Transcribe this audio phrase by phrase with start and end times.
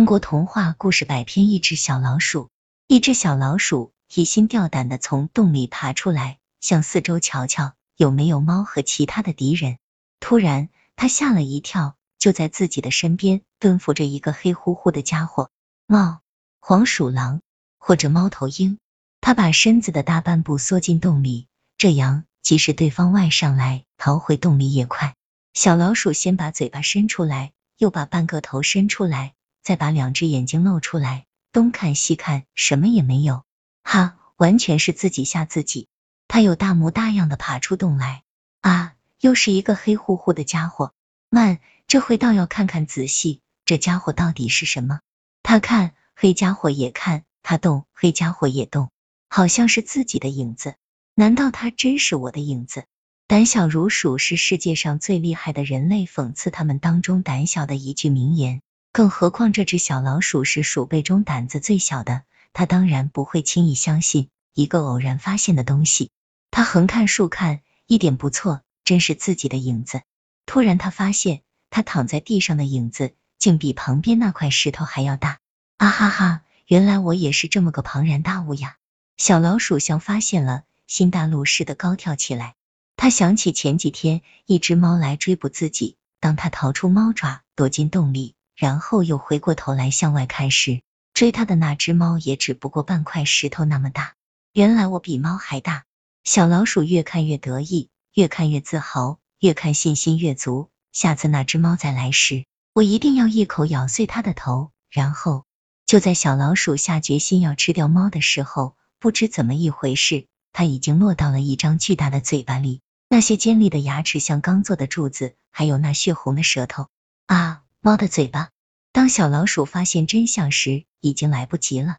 [0.00, 2.48] 中国童话故事百篇，一只小老鼠。
[2.86, 9.76] 一只小老鼠提心吊胆的从洞里爬出来，向四周瞧瞧有没有猫和其他的敌人。
[10.18, 15.50] 突然，它吓了一跳，就在自己的身边蹲伏着一个黑乎乎的家伙——
[15.86, 16.22] 猫、
[16.60, 17.42] 黄鼠狼
[17.76, 18.78] 或者猫头鹰。
[19.20, 21.46] 它把身子的大半部缩进洞里，
[21.76, 25.14] 这样即使对方外上来，逃回洞里也快。
[25.52, 29.34] 小老鼠先把嘴巴伸出来，又把半个头伸出来。
[29.62, 33.44] 再把两只眼睛露出来，东看西看，什么也没有。
[33.82, 35.88] 哈，完全是自己吓自己。
[36.28, 38.22] 他有大模大样的爬出洞来。
[38.60, 40.92] 啊，又是一个黑乎乎的家伙。
[41.28, 45.00] 慢，这回倒要看看仔细，这家伙到底是什么？
[45.42, 48.90] 他看，黑家伙也看，他动，黑家伙也动，
[49.28, 50.74] 好像是自己的影子。
[51.14, 52.84] 难道他真是我的影子？
[53.26, 58.60] 胆小如鼠是世界上最厉害的人类讽刺他们当中胆小的一句名言。
[58.92, 62.22] 更何况这只小老鼠是鼠辈中胆子最小的，
[62.52, 66.10] 它当然不会轻易相信一个偶然发现的东西。
[66.50, 70.02] 它横看竖看，一点不错，真是自己的影子。
[70.44, 75.38] 突然，他发现他躺在地上的影子竟比旁边那块石头还要大。
[75.76, 78.76] 啊哈哈，原来我也是这么个庞然大物呀！
[79.16, 82.56] 小老鼠像发现了新大陆似的高跳起来。
[82.96, 88.34] 他想起前几天一只猫来追捕自己，当他逃出猫爪，躲进洞里。
[88.60, 90.82] 然后又回过头来向外看时，
[91.14, 94.12] 追他的那只猫也只不过半块石头那么大。
[94.52, 95.84] 原来我比猫还大。
[96.24, 100.68] 小老鼠越看越得意，越看越自豪，越看信心越足。
[100.92, 102.44] 下次那只猫再来时，
[102.74, 104.72] 我一定要一口咬碎它的头。
[104.90, 105.46] 然后
[105.86, 112.82] 就在小老鼠下决心要吃掉猫的时候，不知怎么一回事，它已经落到了一张巨大的嘴巴里。
[113.08, 116.88] 那些尖利的牙齿像刚做的柱子，还有那血红的舌头
[117.24, 117.62] 啊！
[117.82, 118.50] 猫的嘴巴。
[118.92, 121.96] 当小老鼠发现真相时，已经来不及了。